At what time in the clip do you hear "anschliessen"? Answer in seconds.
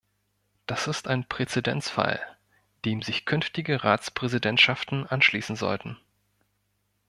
5.05-5.55